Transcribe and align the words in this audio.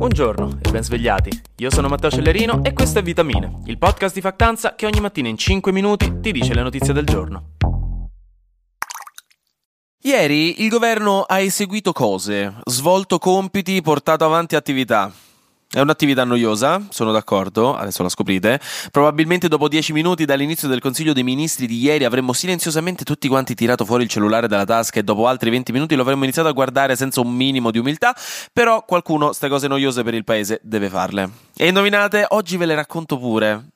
Buongiorno 0.00 0.60
e 0.62 0.70
ben 0.70 0.82
svegliati. 0.82 1.28
Io 1.58 1.70
sono 1.70 1.86
Matteo 1.86 2.10
Cellerino 2.10 2.64
e 2.64 2.72
questo 2.72 3.00
è 3.00 3.02
Vitamine, 3.02 3.60
il 3.66 3.76
podcast 3.76 4.14
di 4.14 4.22
Factanza 4.22 4.74
che 4.74 4.86
ogni 4.86 4.98
mattina 4.98 5.28
in 5.28 5.36
5 5.36 5.70
minuti 5.72 6.20
ti 6.22 6.32
dice 6.32 6.54
le 6.54 6.62
notizie 6.62 6.94
del 6.94 7.04
giorno. 7.04 7.50
Ieri 10.00 10.62
il 10.62 10.70
governo 10.70 11.20
ha 11.20 11.38
eseguito 11.40 11.92
cose, 11.92 12.60
svolto 12.64 13.18
compiti, 13.18 13.82
portato 13.82 14.24
avanti 14.24 14.56
attività. 14.56 15.12
È 15.72 15.78
un'attività 15.78 16.24
noiosa, 16.24 16.84
sono 16.90 17.12
d'accordo, 17.12 17.76
adesso 17.76 18.02
la 18.02 18.08
scoprite. 18.08 18.60
Probabilmente 18.90 19.46
dopo 19.46 19.68
dieci 19.68 19.92
minuti 19.92 20.24
dall'inizio 20.24 20.66
del 20.66 20.80
Consiglio 20.80 21.12
dei 21.12 21.22
Ministri 21.22 21.68
di 21.68 21.78
ieri 21.78 22.02
avremmo 22.02 22.32
silenziosamente 22.32 23.04
tutti 23.04 23.28
quanti 23.28 23.54
tirato 23.54 23.84
fuori 23.84 24.02
il 24.02 24.08
cellulare 24.08 24.48
dalla 24.48 24.64
tasca 24.64 24.98
e 24.98 25.04
dopo 25.04 25.28
altri 25.28 25.48
20 25.48 25.70
minuti 25.70 25.94
lo 25.94 26.02
avremmo 26.02 26.24
iniziato 26.24 26.48
a 26.48 26.52
guardare 26.52 26.96
senza 26.96 27.20
un 27.20 27.32
minimo 27.32 27.70
di 27.70 27.78
umiltà, 27.78 28.16
però 28.52 28.84
qualcuno 28.84 29.26
queste 29.26 29.48
cose 29.48 29.68
noiose 29.68 30.02
per 30.02 30.14
il 30.14 30.24
paese 30.24 30.58
deve 30.64 30.88
farle. 30.88 31.30
E 31.56 31.68
indovinate, 31.68 32.26
oggi 32.30 32.56
ve 32.56 32.66
le 32.66 32.74
racconto 32.74 33.16
pure. 33.16 33.66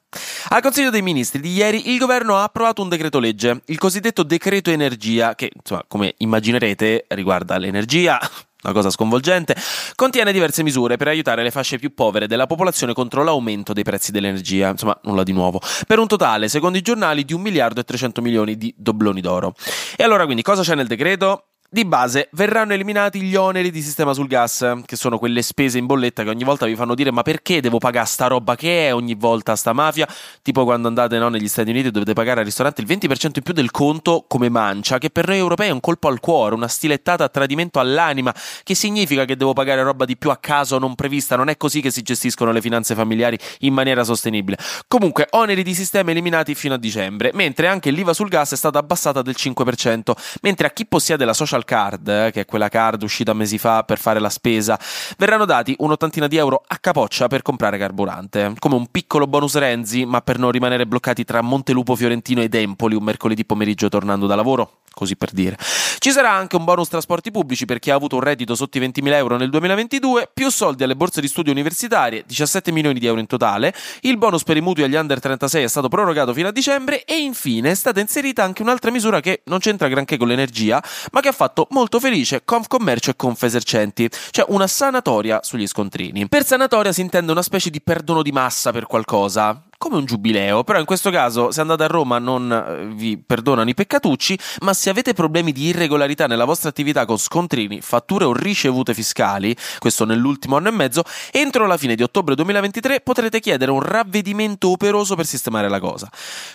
Al 0.49 0.63
Consiglio 0.63 0.91
dei 0.91 1.01
Ministri 1.01 1.41
di 1.41 1.53
ieri 1.53 1.93
il 1.93 1.99
governo 1.99 2.35
ha 2.35 2.43
approvato 2.43 2.83
un 2.83 2.89
decreto 2.89 3.21
legge, 3.21 3.63
il 3.67 3.79
cosiddetto 3.79 4.25
decreto 4.25 4.73
energia, 4.73 5.37
che 5.37 5.49
insomma, 5.55 5.85
come 5.87 6.15
immaginerete 6.19 7.05
riguarda 7.11 7.57
l'energia, 7.57 8.19
una 8.65 8.73
cosa 8.73 8.91
sconvolgente, 8.91 9.55
contiene 9.95 10.33
diverse 10.33 10.63
misure 10.63 10.97
per 10.97 11.09
aiutare 11.09 11.43
le 11.43 11.51
fasce 11.51 11.79
più 11.79 11.95
povere 11.95 12.27
della 12.27 12.47
popolazione 12.47 12.93
contro 12.93 13.23
l'aumento 13.23 13.73
dei 13.73 13.85
prezzi 13.85 14.11
dell'energia, 14.11 14.71
insomma 14.71 14.99
nulla 15.05 15.23
di 15.23 15.33
nuovo, 15.33 15.61
per 15.87 15.99
un 15.99 16.07
totale, 16.07 16.49
secondo 16.49 16.79
i 16.79 16.83
giornali, 16.83 17.25
di 17.25 17.33
1 17.33 17.43
miliardo 17.43 17.81
e 17.81 17.85
300 17.85 18.23
milioni 18.23 18.57
di 18.57 18.75
dobloni 18.77 19.21
d'oro. 19.21 19.55
E 19.97 20.03
allora 20.03 20.25
quindi 20.25 20.43
cosa 20.43 20.63
c'è 20.63 20.75
nel 20.75 20.87
decreto? 20.87 21.49
Di 21.75 21.85
base 21.85 22.29
verranno 22.35 22.73
eliminati 22.73 23.21
gli 23.21 23.35
oneri 23.35 23.73
di 23.73 23.83
sistema 23.83 24.13
sul 24.13 24.29
gas, 24.29 24.83
che 24.87 24.95
sono 24.95 25.19
quelle 25.19 25.43
spese 25.43 25.77
in 25.77 25.87
bolletta 25.87 26.23
che 26.23 26.29
ogni 26.29 26.45
volta 26.45 26.67
vi 26.67 26.77
fanno 26.77 26.95
dire 26.95 27.11
ma 27.11 27.23
perché 27.23 27.61
devo 27.61 27.79
pagare 27.79 28.07
sta 28.07 28.29
roba 28.29 28.55
che 28.55 28.87
è 28.87 28.95
ogni 28.95 29.17
volta 29.17 29.57
sta 29.57 29.73
mafia? 29.73 30.07
Tipo 30.41 30.63
quando 30.63 30.87
andate 30.87 31.19
no, 31.19 31.29
negli 31.29 31.49
Stati 31.49 31.71
Uniti 31.71 31.91
dovete 31.91 32.13
pagare 32.13 32.39
al 32.39 32.47
ristorante 32.47 32.81
il 32.81 32.87
20% 32.87 33.31
in 33.35 33.43
più 33.43 33.53
del 33.53 33.73
conto 33.73 34.25
come 34.29 34.49
mancia, 34.51 34.99
che 34.99 35.11
per 35.11 35.27
noi 35.27 35.39
europei 35.39 35.67
è 35.67 35.73
un 35.73 35.81
colpo 35.81 36.07
al 36.07 36.21
cuore, 36.21 36.55
una 36.55 36.69
stilettata 36.69 37.25
a 37.25 37.29
tradimento 37.29 37.81
all'anima, 37.81 38.33
che 38.63 38.77
significa 38.77 39.25
che 39.25 39.37
devo 39.37 39.53
pagare 39.53 39.83
roba 39.83 40.05
di 40.05 40.17
più 40.17 40.31
a 40.31 40.37
caso 40.37 40.79
non 40.79 40.95
prevista, 40.95 41.35
non 41.35 41.49
è 41.49 41.57
così 41.57 41.81
che 41.81 41.91
si 41.91 42.03
gestiscono 42.03 42.53
le 42.53 42.61
finanze 42.61 42.95
familiari 42.95 43.37
in 43.63 43.75
maniera 43.75 44.05
sostenibile. 44.05 44.59
Comunque, 44.87 45.27
oneri 45.31 45.65
di 45.65 45.75
sistema 45.75 46.13
eliminati 46.13 46.55
fino 46.55 46.75
a 46.75 46.79
dicembre, 46.79 47.33
mentre 47.35 47.67
anche 47.67 47.91
l'IVA 47.91 48.13
sul 48.13 48.29
gas 48.29 48.53
è 48.53 48.57
stata 48.57 48.79
abbassata 48.79 49.23
del 49.23 49.35
5%, 49.37 50.13
mentre 50.43 50.69
a 50.69 50.71
chi 50.71 50.87
possiede 50.87 51.25
la 51.25 51.35
social 51.35 51.63
card, 51.65 52.09
eh, 52.09 52.31
che 52.33 52.43
è 52.43 52.45
quella 52.45 52.69
card 52.69 53.03
uscita 53.03 53.33
mesi 53.33 53.59
fa 53.59 53.83
per 53.83 53.99
fare 53.99 54.21
la 54.21 54.29
spesa, 54.29 54.79
verranno 55.19 55.45
dati 55.45 55.75
un'ottantina 55.79 56.27
di 56.27 56.37
euro 56.37 56.63
a 56.67 56.79
capoccia 56.79 57.27
per 57.27 57.43
comprare 57.43 57.79
carburante, 57.79 58.55
come 58.59 58.75
un 58.75 58.87
piccolo 58.91 59.27
bonus 59.27 59.57
Renzi, 59.57 60.05
ma 60.05 60.21
per 60.21 60.39
non 60.39 60.51
rimanere 60.51 60.87
bloccati 60.87 61.25
tra 61.25 61.41
Montelupo 61.41 61.97
Fiorentino 61.97 62.43
ed 62.43 62.55
Empoli 62.55 62.95
un 62.95 63.03
mercoledì 63.03 63.45
pomeriggio 63.45 63.89
tornando 63.89 64.27
da 64.27 64.35
lavoro 64.35 64.83
così 64.95 65.17
per 65.17 65.33
dire. 65.33 65.59
Ci 65.99 66.11
sarà 66.11 66.31
anche 66.31 66.57
un 66.57 66.65
bonus 66.65 66.89
trasporti 66.89 67.31
pubblici 67.31 67.67
per 67.67 67.79
chi 67.79 67.91
ha 67.91 67.95
avuto 67.95 68.17
un 68.17 68.23
reddito 68.23 68.55
sotto 68.55 68.79
i 68.79 68.81
20.000 68.81 69.13
euro 69.13 69.37
nel 69.37 69.51
2022, 69.51 70.31
più 70.33 70.51
soldi 70.51 70.85
alle 70.85 70.97
borse 70.97 71.21
di 71.21 71.29
studio 71.29 71.53
universitarie, 71.53 72.25
17 72.27 72.73
milioni 72.73 72.99
di 72.99 73.07
euro 73.07 73.21
in 73.21 73.27
totale, 73.27 73.75
il 74.03 74.17
bonus 74.17 74.43
per 74.45 74.57
i 74.57 74.61
mutui 74.61 74.85
agli 74.85 74.95
under 74.95 75.21
36 75.21 75.65
è 75.65 75.69
stato 75.69 75.89
prorogato 75.89 76.33
fino 76.33 76.49
a 76.49 76.53
dicembre 76.53 77.05
e 77.05 77.17
infine 77.17 77.73
è 77.73 77.75
stata 77.75 78.01
inserita 78.01 78.43
anche 78.43 78.63
un'altra 78.63 78.91
misura 78.91 79.21
che 79.21 79.43
non 79.47 79.59
c'entra 79.59 79.89
granché 79.89 80.17
con 80.17 80.29
l'energia, 80.29 80.83
ma 81.13 81.21
che 81.21 81.29
ha 81.29 81.33
fatto 81.33 81.67
molto 81.71 81.99
felice 82.01 82.43
Confcommercio 82.45 83.11
e 83.11 83.17
Confesercenti, 83.17 84.09
cioè 84.31 84.47
una 84.49 84.67
sanatoria 84.67 85.41
sugli 85.43 85.67
scontrini. 85.67 86.29
Per 86.29 86.45
sanatoria 86.45 86.93
si 86.93 87.01
intende 87.01 87.33
una 87.33 87.43
specie 87.43 87.71
di 87.71 87.81
perdono 87.81 88.23
di 88.23 88.33
massa 88.33 88.71
per 88.73 88.87
qualcosa, 88.87 89.63
come 89.85 89.97
un 89.97 90.07
giubileo, 90.07 90.65
però 90.65 90.79
in 90.79 90.87
questo 90.87 91.11
caso 91.11 91.51
se 91.51 91.61
andate 91.61 91.83
a 91.83 91.89
Roma 91.89 92.19
non 92.19 92.51
eh, 92.51 92.87
vi 92.87 93.19
perdonano 93.19 93.69
i 93.69 93.75
peccatucci, 93.75 94.39
ma 94.61 94.73
se 94.73 94.89
avete 94.89 95.13
problemi 95.13 95.53
di 95.53 95.65
irregolarità 95.67 96.27
nella 96.27 96.47
vostra 96.47 96.71
attività 96.71 97.05
con 97.05 97.19
scontrini, 97.19 97.83
fatture 97.83 98.25
o 98.25 98.33
ricevute 98.33 98.95
fiscali, 98.95 99.55
questo 99.79 100.07
nell'ultimo 100.07 100.57
anno 100.57 100.69
e 100.69 100.71
mezzo, 100.71 101.03
entro 101.31 101.67
la 101.67 101.77
fine 101.77 101.97
di 101.97 102.03
ottobre 102.03 102.35
2023 102.35 103.03
potrete 103.03 103.41
chiedere 103.41 103.71
un 103.71 103.83
ravvedimento 103.83 104.71
operoso 104.71 105.17
per 105.17 105.27
sistemare 105.27 105.69
la 105.69 105.81
cosa. 105.81 106.11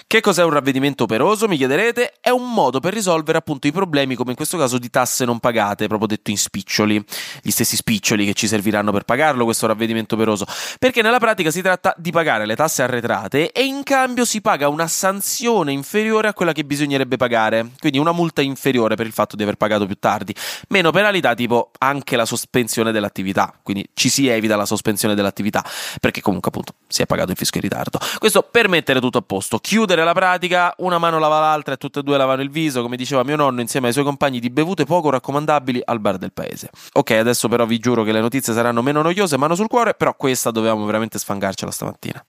Che 0.08 0.22
cos'è 0.22 0.44
un 0.44 0.50
ravvedimento 0.50 1.04
operoso, 1.04 1.48
mi 1.48 1.58
chiederete? 1.58 2.14
È 2.20 2.32
un 2.32 2.52
modo 2.52 2.80
per 2.80 2.94
risolvere 2.94 3.38
appunto 3.38 3.68
i 3.68 3.72
problemi 3.72 4.16
come 4.16 4.32
in 4.32 4.38
questo 4.38 4.58
caso 4.58 4.80
di 4.80 4.90
tasse 4.90 5.24
non 5.24 5.38
pagate, 5.38 5.86
proprio 5.86 6.08
detto 6.08 6.32
in 6.32 6.38
spiccioli, 6.40 7.06
gli 7.44 7.52
stessi 7.52 7.76
spiccioli 7.76 8.26
che 8.26 8.34
ci 8.34 8.48
serviranno 8.48 8.92
per 8.92 9.04
pagarlo 9.04 9.44
questo 9.44 9.68
ravvedimento 9.68 10.16
operoso, 10.16 10.48
perché 10.80 11.04
nella 11.04 11.20
pratica 11.20 11.52
si 11.52 11.62
tratta 11.62 11.94
di 11.96 12.10
pagare 12.10 12.48
le 12.48 12.56
tasse 12.56 12.82
arretrate 12.82 13.18
pagate 13.20 13.52
e 13.52 13.66
in 13.66 13.84
cambio 13.84 14.24
si 14.24 14.42
paga 14.42 14.70
una 14.70 14.88
sanzione 14.88 15.72
inferiore 15.72 16.30
a 16.30 16.34
quella 16.34 16.54
che 16.54 16.64
bisognerebbe 16.64 17.18
pagare, 17.18 17.72
quindi 17.80 17.98
una 17.98 18.12
multa 18.12 18.42
inferiore 18.42 18.96
per 18.96 19.06
il 19.06 19.12
fatto 19.12 19.36
di 19.36 19.44
aver 19.44 19.56
pagato 19.56 19.86
più 19.86 19.96
tardi, 20.00 20.34
meno 20.70 20.92
penalità 20.92 21.34
tipo 21.34 21.72
anche 21.80 22.16
la 22.16 22.26
sospensione 22.26 22.92
dell'attività, 22.92 23.54
quindi 23.62 23.90
ci 23.94 24.10
si 24.10 24.28
evita 24.28 24.56
la 24.56 24.66
sospensione 24.66 25.16
dell'attività 25.16 25.64
perché 26.00 26.22
comunque 26.22 26.50
appunto 26.50 26.74
si 26.88 27.02
è 27.02 27.06
pagato 27.06 27.32
il 27.32 27.38
fisco 27.38 27.58
in 27.58 27.64
ritardo. 27.64 28.00
Questo 28.18 28.44
per 28.44 28.70
mettere 28.70 29.00
tutto 29.00 29.18
a 29.18 29.22
posto, 29.22 29.60
chiudere 29.60 30.04
la 30.04 30.14
pratica, 30.14 30.74
una 30.78 30.98
mano 30.98 31.20
lava 31.20 31.40
l'altra 31.40 31.74
e 31.74 31.78
tutte 31.78 32.00
e 32.00 32.04
due 32.04 32.18
lavano 32.18 32.42
il 32.42 32.50
viso, 32.50 32.82
come 32.82 32.96
diceva 32.96 33.24
mio 33.24 33.36
nonno 33.36 33.62
insieme 33.62 33.88
ai 33.88 33.94
suoi 33.94 34.06
compagni 34.06 34.40
di 34.40 34.50
bevute 34.50 34.86
poco 34.86 35.10
raccomandabili 35.10 35.82
al 35.84 36.00
bar 36.00 36.18
del 36.18 36.32
paese. 36.32 36.70
Ok, 36.94 37.12
adesso 37.12 37.48
però 37.48 37.66
vi 37.66 37.80
giuro 37.80 38.04
che 38.04 38.12
le 38.12 38.22
notizie 38.22 38.54
saranno 38.54 38.82
meno 38.82 39.02
noiose, 39.02 39.38
mano 39.38 39.56
sul 39.56 39.68
cuore, 39.68 39.94
però 39.94 40.16
questa 40.16 40.52
dovevamo 40.52 40.86
veramente 40.86 41.18
sfangarcela 41.20 41.72
stamattina. 41.72 42.24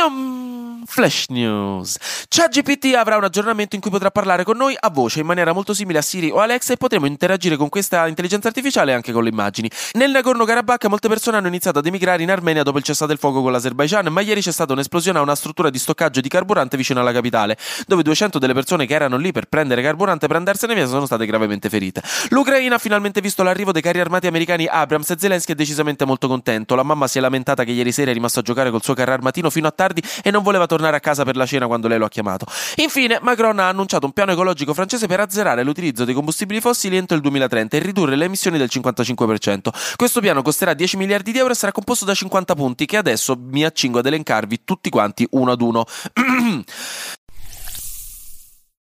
Yum! 0.00 0.39
Flash 0.86 1.26
News. 1.28 1.96
ChatGPT 2.28 2.94
avrà 2.94 3.16
un 3.16 3.24
aggiornamento 3.24 3.74
in 3.74 3.80
cui 3.80 3.90
potrà 3.90 4.10
parlare 4.10 4.44
con 4.44 4.56
noi 4.56 4.76
a 4.78 4.90
voce 4.90 5.20
in 5.20 5.26
maniera 5.26 5.52
molto 5.52 5.74
simile 5.74 5.98
a 5.98 6.02
Siri 6.02 6.30
o 6.30 6.38
Alexa 6.38 6.72
e 6.72 6.76
potremo 6.76 7.06
interagire 7.06 7.56
con 7.56 7.68
questa 7.68 8.06
intelligenza 8.06 8.48
artificiale 8.48 8.94
anche 8.94 9.12
con 9.12 9.22
le 9.22 9.30
immagini. 9.30 9.70
Nel 9.92 10.10
Nagorno-Karabakh 10.10 10.86
molte 10.86 11.08
persone 11.08 11.36
hanno 11.36 11.48
iniziato 11.48 11.78
ad 11.78 11.86
emigrare 11.86 12.22
in 12.22 12.30
Armenia 12.30 12.62
dopo 12.62 12.78
il 12.78 12.84
cessate 12.84 13.12
il 13.12 13.18
fuoco 13.18 13.42
con 13.42 13.52
l'Azerbaijan, 13.52 14.06
ma 14.06 14.20
ieri 14.20 14.40
c'è 14.40 14.52
stata 14.52 14.72
un'esplosione 14.72 15.18
a 15.18 15.22
una 15.22 15.34
struttura 15.34 15.70
di 15.70 15.78
stoccaggio 15.78 16.20
di 16.20 16.28
carburante 16.28 16.76
vicino 16.76 17.00
alla 17.00 17.12
capitale, 17.12 17.56
dove 17.86 18.02
200 18.02 18.38
delle 18.38 18.54
persone 18.54 18.86
che 18.86 18.94
erano 18.94 19.16
lì 19.16 19.32
per 19.32 19.46
prendere 19.46 19.82
carburante 19.82 20.26
per 20.26 20.36
andarsene 20.36 20.74
via 20.74 20.86
sono 20.86 21.06
state 21.06 21.26
gravemente 21.26 21.68
ferite. 21.68 22.02
L'Ucraina 22.30 22.76
ha 22.76 22.78
finalmente 22.78 23.20
visto 23.20 23.42
l'arrivo 23.42 23.72
dei 23.72 23.82
carri 23.82 24.00
armati 24.00 24.26
americani 24.26 24.66
Abrams 24.66 25.10
e 25.10 25.16
Zelensky 25.18 25.52
è 25.52 25.54
decisamente 25.56 26.04
molto 26.04 26.28
contento. 26.28 26.74
La 26.74 26.82
mamma 26.82 27.06
si 27.06 27.18
è 27.18 27.20
lamentata 27.20 27.64
che 27.64 27.72
ieri 27.72 27.92
sera 27.92 28.10
è 28.10 28.14
rimasto 28.14 28.40
a 28.40 28.42
giocare 28.42 28.70
col 28.70 28.82
suo 28.82 28.94
carro 28.94 29.12
armatino 29.12 29.50
fino 29.50 29.66
a 29.66 29.70
tardi 29.72 30.02
e 30.22 30.30
non 30.30 30.42
voleva 30.42 30.66
tornare 30.70 30.96
a 30.96 31.00
casa 31.00 31.24
per 31.24 31.34
la 31.34 31.46
cena 31.46 31.66
quando 31.66 31.88
lei 31.88 31.98
lo 31.98 32.04
ha 32.04 32.08
chiamato. 32.08 32.46
Infine, 32.76 33.18
Macron 33.20 33.58
ha 33.58 33.68
annunciato 33.68 34.06
un 34.06 34.12
piano 34.12 34.30
ecologico 34.30 34.72
francese 34.72 35.08
per 35.08 35.18
azzerare 35.18 35.64
l'utilizzo 35.64 36.04
dei 36.04 36.14
combustibili 36.14 36.60
fossili 36.60 36.96
entro 36.96 37.16
il 37.16 37.22
2030 37.22 37.76
e 37.76 37.80
ridurre 37.80 38.14
le 38.14 38.26
emissioni 38.26 38.56
del 38.56 38.68
55%. 38.72 39.96
Questo 39.96 40.20
piano 40.20 40.42
costerà 40.42 40.72
10 40.72 40.96
miliardi 40.96 41.32
di 41.32 41.38
euro 41.38 41.52
e 41.52 41.56
sarà 41.56 41.72
composto 41.72 42.04
da 42.04 42.14
50 42.14 42.54
punti 42.54 42.86
che 42.86 42.96
adesso 42.96 43.36
mi 43.36 43.64
accingo 43.64 43.98
ad 43.98 44.06
elencarvi 44.06 44.60
tutti 44.64 44.90
quanti 44.90 45.26
uno 45.30 45.50
ad 45.50 45.60
uno. 45.60 45.84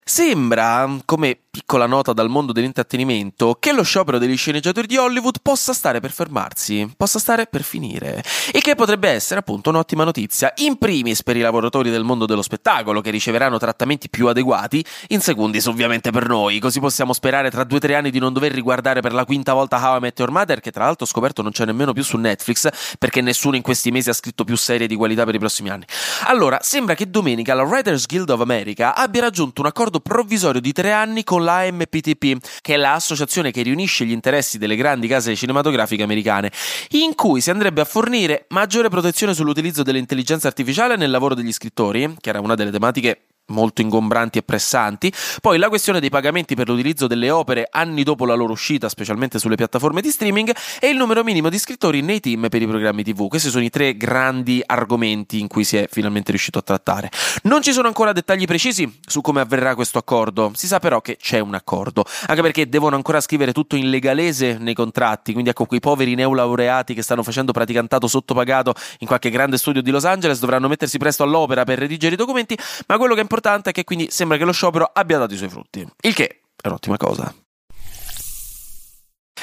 Sembra, 0.03 0.97
come 1.05 1.43
piccola 1.51 1.85
nota 1.85 2.13
dal 2.13 2.29
mondo 2.29 2.53
dell'intrattenimento, 2.53 3.57
che 3.59 3.73
lo 3.73 3.83
sciopero 3.83 4.17
degli 4.17 4.37
sceneggiatori 4.37 4.87
di 4.87 4.95
Hollywood 4.95 5.39
possa 5.41 5.73
stare 5.73 5.99
per 5.99 6.11
fermarsi, 6.11 6.89
possa 6.95 7.19
stare 7.19 7.45
per 7.45 7.61
finire. 7.61 8.23
E 8.53 8.61
che 8.61 8.73
potrebbe 8.73 9.09
essere 9.09 9.41
appunto 9.41 9.69
un'ottima 9.69 10.05
notizia, 10.05 10.53
in 10.57 10.77
primis 10.77 11.23
per 11.23 11.35
i 11.35 11.41
lavoratori 11.41 11.89
del 11.89 12.05
mondo 12.05 12.25
dello 12.25 12.41
spettacolo, 12.41 13.01
che 13.01 13.09
riceveranno 13.09 13.57
trattamenti 13.57 14.09
più 14.09 14.27
adeguati, 14.27 14.83
in 15.09 15.19
secundis 15.19 15.65
ovviamente 15.65 16.09
per 16.09 16.25
noi, 16.25 16.59
così 16.59 16.79
possiamo 16.79 17.11
sperare 17.11 17.51
tra 17.51 17.65
due 17.65 17.79
o 17.79 17.81
tre 17.81 17.95
anni 17.95 18.11
di 18.11 18.19
non 18.19 18.31
dover 18.31 18.53
riguardare 18.53 19.01
per 19.01 19.11
la 19.11 19.25
quinta 19.25 19.51
volta 19.51 19.75
How 19.75 19.97
I 19.97 19.99
Met 19.99 20.19
Your 20.19 20.31
Mother, 20.31 20.61
che 20.61 20.71
tra 20.71 20.85
l'altro 20.85 21.03
ho 21.03 21.09
scoperto 21.09 21.41
non 21.41 21.51
c'è 21.51 21.65
nemmeno 21.65 21.91
più 21.91 22.03
su 22.03 22.15
Netflix, 22.15 22.69
perché 22.97 23.19
nessuno 23.19 23.57
in 23.57 23.61
questi 23.61 23.91
mesi 23.91 24.09
ha 24.09 24.13
scritto 24.13 24.45
più 24.45 24.55
serie 24.55 24.87
di 24.87 24.95
qualità 24.95 25.25
per 25.25 25.35
i 25.35 25.39
prossimi 25.39 25.69
anni. 25.69 25.83
Allora, 26.27 26.59
sembra 26.61 26.95
che 26.95 27.09
domenica 27.09 27.53
la 27.53 27.63
Writers 27.63 28.05
Guild 28.05 28.29
of 28.29 28.39
America 28.39 28.95
abbia 28.95 29.19
raggiunto 29.19 29.59
un 29.59 29.67
accordo 29.67 29.99
provvisorio 29.99 30.61
di 30.61 30.71
tre 30.71 30.93
anni 30.93 31.25
con 31.25 31.39
l'AMPTP, 31.43 32.61
che 32.61 32.73
è 32.73 32.77
l'associazione 32.77 33.51
che 33.51 33.61
riunisce 33.61 34.05
gli 34.05 34.11
interessi 34.11 34.57
delle 34.57 34.75
grandi 34.75 35.07
case 35.07 35.35
cinematografiche 35.35 36.03
americane, 36.03 36.51
in 36.91 37.15
cui 37.15 37.41
si 37.41 37.49
andrebbe 37.49 37.81
a 37.81 37.85
fornire 37.85 38.45
maggiore 38.49 38.89
protezione 38.89 39.33
sull'utilizzo 39.33 39.83
dell'intelligenza 39.83 40.47
artificiale 40.47 40.95
nel 40.95 41.11
lavoro 41.11 41.35
degli 41.35 41.51
scrittori, 41.51 42.15
che 42.19 42.29
era 42.29 42.39
una 42.39 42.55
delle 42.55 42.71
tematiche 42.71 43.25
molto 43.51 43.81
ingombranti 43.81 44.39
e 44.39 44.43
pressanti. 44.43 45.13
Poi 45.41 45.57
la 45.57 45.69
questione 45.69 45.99
dei 45.99 46.09
pagamenti 46.09 46.55
per 46.55 46.67
l'utilizzo 46.67 47.07
delle 47.07 47.29
opere 47.29 47.67
anni 47.69 48.03
dopo 48.03 48.25
la 48.25 48.33
loro 48.33 48.53
uscita, 48.53 48.89
specialmente 48.89 49.37
sulle 49.39 49.55
piattaforme 49.55 50.01
di 50.01 50.09
streaming, 50.09 50.51
e 50.79 50.89
il 50.89 50.97
numero 50.97 51.23
minimo 51.23 51.49
di 51.49 51.55
iscrittori 51.55 52.01
nei 52.01 52.19
team 52.19 52.47
per 52.49 52.61
i 52.61 52.67
programmi 52.67 53.03
TV. 53.03 53.27
Questi 53.27 53.49
sono 53.49 53.63
i 53.63 53.69
tre 53.69 53.95
grandi 53.95 54.61
argomenti 54.65 55.39
in 55.39 55.47
cui 55.47 55.63
si 55.63 55.77
è 55.77 55.87
finalmente 55.89 56.31
riuscito 56.31 56.57
a 56.57 56.61
trattare. 56.61 57.09
Non 57.43 57.61
ci 57.61 57.73
sono 57.73 57.87
ancora 57.87 58.11
dettagli 58.11 58.45
precisi 58.45 58.99
su 59.05 59.21
come 59.21 59.41
avverrà 59.41 59.75
questo 59.75 59.97
accordo, 59.97 60.51
si 60.55 60.67
sa 60.67 60.79
però 60.79 61.01
che 61.01 61.17
c'è 61.17 61.39
un 61.39 61.53
accordo, 61.53 62.05
anche 62.27 62.41
perché 62.41 62.69
devono 62.69 62.95
ancora 62.95 63.19
scrivere 63.19 63.51
tutto 63.51 63.75
in 63.75 63.89
legalese 63.89 64.57
nei 64.59 64.73
contratti, 64.73 65.33
quindi 65.33 65.49
ecco 65.49 65.65
quei 65.65 65.79
poveri 65.79 66.15
neolaureati 66.15 66.93
che 66.93 67.01
stanno 67.01 67.23
facendo 67.23 67.51
praticantato 67.51 68.07
sottopagato 68.07 68.73
in 68.99 69.07
qualche 69.07 69.29
grande 69.29 69.57
studio 69.57 69.81
di 69.81 69.91
Los 69.91 70.05
Angeles 70.05 70.39
dovranno 70.39 70.67
mettersi 70.67 70.97
presto 70.97 71.23
all'opera 71.23 71.63
per 71.63 71.79
redigere 71.79 72.13
i 72.13 72.17
documenti, 72.17 72.57
ma 72.87 72.97
quello 72.97 73.13
che 73.13 73.19
è 73.19 73.23
importante 73.23 73.40
è 73.41 73.71
che 73.71 73.83
quindi 73.83 74.09
sembra 74.09 74.37
che 74.37 74.45
lo 74.45 74.51
sciopero 74.51 74.89
abbia 74.93 75.17
dato 75.17 75.33
i 75.33 75.37
suoi 75.37 75.49
frutti, 75.49 75.85
il 76.01 76.13
che 76.13 76.41
è 76.61 76.67
un'ottima 76.67 76.97
cosa. 76.97 77.33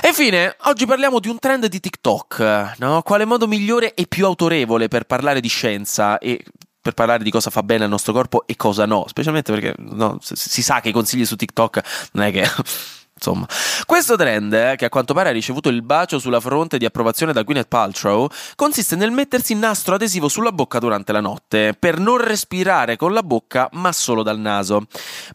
E 0.01 0.09
infine, 0.09 0.55
oggi 0.63 0.87
parliamo 0.87 1.19
di 1.19 1.29
un 1.29 1.41
trend 1.41 1.67
di 1.67 1.81
TikTok, 1.81 2.77
no? 2.79 3.03
Quale 3.03 3.25
modo 3.25 3.49
migliore 3.49 3.95
e 3.95 4.07
più 4.07 4.27
autorevole 4.27 4.87
per 4.87 5.05
parlare 5.05 5.41
di 5.41 5.49
scienza 5.49 6.19
e 6.19 6.45
per 6.81 6.95
parlare 6.95 7.25
di 7.25 7.31
cosa 7.31 7.51
fa 7.51 7.63
bene 7.63 7.85
al 7.85 7.91
nostro 7.91 8.13
corpo 8.13 8.47
e 8.47 8.55
cosa 8.55 8.87
no, 8.87 9.05
specialmente 9.09 9.53
perché 9.53 9.75
no, 9.79 10.19
si 10.21 10.63
sa 10.63 10.81
che 10.81 10.91
i 10.91 10.93
consigli 10.93 11.27
su 11.27 11.37
TikTok 11.37 12.09
non 12.13 12.27
è 12.27 12.31
che 12.31 12.47
Insomma, 13.19 13.47
questo 13.85 14.17
trend, 14.17 14.53
eh, 14.53 14.75
che 14.77 14.85
a 14.85 14.89
quanto 14.89 15.13
pare 15.13 15.31
ha 15.31 15.33
ricevuto 15.33 15.69
il 15.69 15.83
bacio 15.83 16.21
sulla 16.21 16.39
fronte 16.39 16.79
di 16.79 16.85
approvazione 16.85 17.33
da 17.33 17.43
Gwyneth 17.43 17.67
Paltrow, 17.67 18.29
consiste 18.55 18.95
nel 18.95 19.11
mettersi 19.11 19.55
nastro 19.55 19.97
adesivo 19.97 20.29
sulla 20.29 20.53
bocca 20.53 20.79
durante 20.79 21.11
la 21.11 21.21
notte, 21.21 21.75
per 21.77 21.99
non 21.99 22.19
respirare 22.19 22.97
con 22.97 23.13
la 23.13 23.25
bocca 23.25 23.69
ma 23.73 23.91
solo 23.93 24.23
dal 24.23 24.39
naso. 24.39 24.87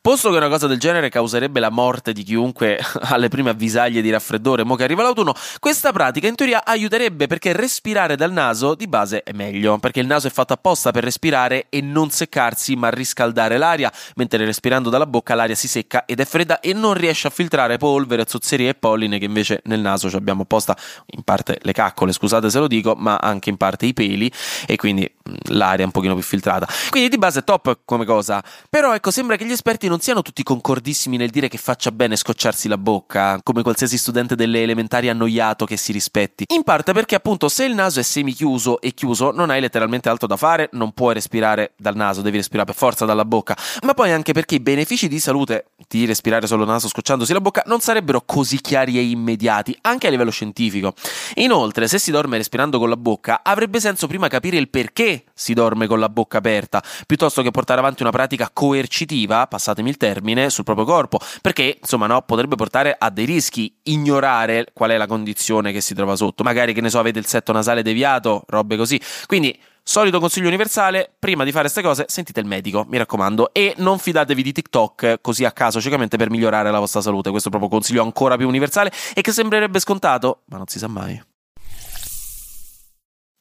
Posto 0.01 0.31
che 0.31 0.38
una 0.38 0.47
cosa 0.47 0.68
del 0.68 0.80
genere 0.80 1.09
causerebbe 1.09 1.59
la 1.59 1.69
morte 1.69 2.13
di 2.13 2.24
chiunque 2.24 2.80
alle 3.03 3.27
prime 3.27 3.50
avvisaglie 3.50 4.01
di 4.01 4.09
raffreddore, 4.09 4.63
mo 4.63 4.75
che 4.75 4.83
arriva 4.85 5.03
l'autunno, 5.03 5.35
questa 5.59 5.91
pratica 5.91 6.27
in 6.27 6.35
teoria 6.35 6.63
aiuterebbe 6.63 7.27
perché 7.27 7.51
respirare 7.51 8.15
dal 8.15 8.31
naso 8.31 8.75
di 8.75 8.88
base 8.88 9.24
è 9.24 9.33
meglio, 9.33 9.77
perché 9.77 10.00
il 10.00 10.07
naso 10.07 10.27
è 10.27 10.31
fatto 10.31 10.53
apposta 10.53 10.91
per 10.91 11.03
respirare 11.03 11.65
e 11.68 11.81
non 11.81 12.09
seccarsi 12.09 12.75
ma 12.75 12.89
riscaldare 12.89 13.57
l'aria, 13.57 13.91
mentre 14.15 14.45
respirando 14.45 14.89
dalla 14.89 15.06
bocca 15.06 15.35
l'aria 15.35 15.56
si 15.56 15.68
secca 15.68 16.06
ed 16.06 16.21
è 16.21 16.25
fredda 16.25 16.59
e 16.62 16.71
non 16.74 16.94
riesce 16.94 17.27
a 17.27 17.30
filtrare 17.30 17.72
filtrare 17.73 17.77
polvere, 17.77 18.25
zozzerie 18.27 18.69
e 18.69 18.75
polline 18.75 19.19
che 19.19 19.25
invece 19.25 19.61
nel 19.65 19.79
naso 19.79 20.07
abbiamo 20.15 20.43
apposta 20.43 20.75
in 21.07 21.23
parte 21.23 21.59
le 21.61 21.73
caccole, 21.73 22.11
scusate 22.11 22.49
se 22.49 22.59
lo 22.59 22.67
dico, 22.67 22.95
ma 22.95 23.17
anche 23.17 23.49
in 23.49 23.57
parte 23.57 23.85
i 23.85 23.93
peli 23.93 24.31
e 24.65 24.75
quindi 24.75 25.01
mm, 25.01 25.33
l'aria 25.49 25.85
un 25.85 25.91
pochino 25.91 26.13
più 26.13 26.23
filtrata. 26.23 26.67
Quindi 26.89 27.09
di 27.09 27.17
base 27.17 27.39
è 27.39 27.43
top 27.43 27.79
come 27.85 28.05
cosa, 28.05 28.43
però 28.69 28.93
ecco 28.93 29.11
sembra 29.11 29.35
che 29.35 29.45
gli 29.45 29.51
esperti 29.51 29.87
non 29.87 29.99
siano 29.99 30.21
tutti 30.21 30.43
concordissimi 30.43 31.17
nel 31.17 31.29
dire 31.29 31.47
che 31.47 31.57
faccia 31.57 31.91
bene 31.91 32.15
scocciarsi 32.15 32.67
la 32.67 32.77
bocca, 32.77 33.39
come 33.43 33.61
qualsiasi 33.61 33.97
studente 33.97 34.35
delle 34.35 34.61
elementari 34.61 35.09
annoiato 35.09 35.65
che 35.65 35.77
si 35.77 35.91
rispetti. 35.91 36.45
In 36.53 36.63
parte 36.63 36.93
perché 36.93 37.15
appunto 37.15 37.49
se 37.49 37.65
il 37.65 37.73
naso 37.73 37.99
è 37.99 38.03
semichiuso 38.03 38.81
e 38.81 38.93
chiuso 38.93 39.31
non 39.31 39.49
hai 39.49 39.61
letteralmente 39.61 40.09
altro 40.09 40.27
da 40.27 40.37
fare, 40.37 40.69
non 40.73 40.91
puoi 40.91 41.13
respirare 41.13 41.73
dal 41.77 41.95
naso, 41.95 42.21
devi 42.21 42.37
respirare 42.37 42.67
per 42.67 42.75
forza 42.77 43.05
dalla 43.05 43.25
bocca, 43.25 43.55
ma 43.83 43.93
poi 43.93 44.11
anche 44.11 44.33
perché 44.33 44.55
i 44.55 44.59
benefici 44.59 45.07
di 45.07 45.19
salute 45.19 45.65
di 45.87 46.05
respirare 46.05 46.47
solo 46.47 46.65
naso 46.65 46.87
scocciandosi 46.87 47.33
la 47.33 47.41
bocca 47.41 47.62
non 47.65 47.80
sarebbero 47.80 48.24
così 48.25 48.60
chiari 48.62 48.98
e 48.98 49.04
immediati, 49.04 49.77
anche 49.81 50.07
a 50.07 50.10
livello 50.10 50.31
scientifico. 50.31 50.94
Inoltre, 51.36 51.88
se 51.88 52.00
si 52.00 52.12
dorme 52.12 52.38
respirando 52.38 52.80
con 52.80 52.89
la 52.89 52.98
bocca, 52.98 53.42
avrebbe 53.44 53.80
senso 53.80 54.07
prima 54.07 54.27
capire 54.27 54.57
il 54.57 54.69
perché 54.69 55.25
si 55.33 55.54
dorme 55.54 55.88
con 55.88 56.00
la 56.00 56.10
bocca 56.10 56.38
aperta, 56.38 56.83
piuttosto 57.06 57.42
che 57.42 57.51
portare 57.51 57.80
avanti 57.80 58.01
una 58.01 58.12
pratica 58.12 58.50
coercitiva, 58.51 59.48
passatemi 59.48 59.89
il 59.89 59.98
termine, 59.98 60.50
sul 60.50 60.63
proprio 60.63 60.86
corpo, 60.86 61.19
perché, 61.42 61.77
insomma, 61.80 62.07
no, 62.07 62.21
potrebbe 62.21 62.56
portare 62.56 62.95
a 62.98 63.10
dei 63.10 63.25
rischi 63.25 63.74
ignorare 63.83 64.68
qual 64.74 64.92
è 64.92 64.98
la 64.98 65.07
condizione 65.07 65.71
che 65.71 65.81
si 65.81 65.94
trova 65.94 66.16
sotto. 66.16 66.44
Magari, 66.44 66.74
che 66.74 66.81
ne 66.81 66.89
so, 66.89 67.00
avete 67.00 67.19
il 67.19 67.25
setto 67.25 67.51
nasale 67.51 67.81
deviato, 67.81 68.44
robe 68.48 68.77
così. 68.77 69.00
Quindi, 69.25 69.57
Solito 69.85 70.21
consiglio 70.21 70.47
universale, 70.47 71.13
prima 71.19 71.44
di 71.44 71.51
fare 71.51 71.63
queste 71.63 71.81
cose 71.81 72.06
sentite 72.07 72.39
il 72.39 72.45
medico, 72.45 72.85
mi 72.88 72.97
raccomando, 72.97 73.51
e 73.51 73.74
non 73.80 74.00
fidatevi 74.00 74.41
di 74.41 74.53
TikTok 74.53 75.19
così 75.19 75.44
a 75.44 75.51
caso 75.51 75.81
ciecamente 75.81 76.15
per 76.15 76.30
migliorare 76.30 76.71
la 76.71 76.80
vostra 76.80 77.01
salute, 77.01 77.30
questo 77.31 77.50
è 77.50 77.51
proprio 77.51 77.69
consiglio 77.69 78.01
ancora 78.01 78.38
più 78.38 78.47
universale 78.47 78.94
e 79.13 79.21
che 79.21 79.33
sembrerebbe 79.33 79.80
scontato, 79.80 80.44
ma 80.45 80.57
non 80.57 80.68
si 80.68 80.80
sa 80.80 80.88
mai. 80.88 81.21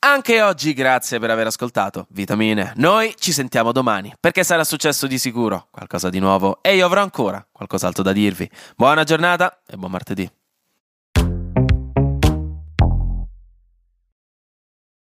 Anche 0.05 0.43
oggi 0.43 0.75
grazie 0.75 1.21
per 1.21 1.31
aver 1.31 1.47
ascoltato 1.47 2.06
Vitamine. 2.11 2.73
Noi 2.75 3.15
ci 3.17 3.31
sentiamo 3.31 3.71
domani, 3.71 4.12
perché 4.19 4.43
sarà 4.43 4.65
successo 4.65 5.06
di 5.06 5.19
sicuro 5.19 5.69
qualcosa 5.71 6.11
di 6.11 6.19
nuovo 6.19 6.59
e 6.61 6.75
io 6.75 6.85
avrò 6.85 7.03
ancora 7.03 7.47
qualcos'altro 7.53 8.03
da 8.03 8.11
dirvi. 8.11 8.50
Buona 8.77 9.05
giornata 9.05 9.62
e 9.65 9.77
buon 9.77 9.93
martedì. 9.93 10.29